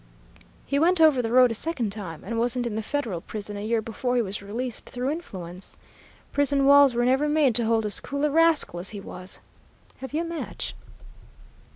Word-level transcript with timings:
"He 0.65 0.79
went 0.79 0.99
over 0.99 1.21
the 1.21 1.31
road 1.31 1.51
a 1.51 1.53
second 1.53 1.91
time, 1.91 2.23
and 2.23 2.39
wasn't 2.39 2.65
in 2.65 2.73
the 2.73 2.81
Federal 2.81 3.21
prison 3.21 3.55
a 3.55 3.63
year 3.63 3.83
before 3.83 4.15
he 4.15 4.21
was 4.23 4.41
released 4.41 4.87
through 4.87 5.11
influence. 5.11 5.77
Prison 6.31 6.65
walls 6.65 6.95
were 6.95 7.05
never 7.05 7.29
made 7.29 7.53
to 7.53 7.65
hold 7.65 7.85
as 7.85 7.99
cool 7.99 8.25
a 8.25 8.31
rascal 8.31 8.79
as 8.79 8.89
he 8.89 8.99
was. 8.99 9.39
Have 9.99 10.11
you 10.15 10.21
a 10.21 10.25
match?" 10.25 10.73